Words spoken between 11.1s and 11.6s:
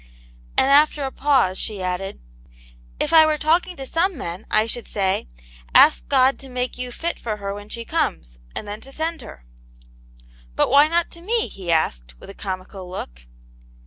to me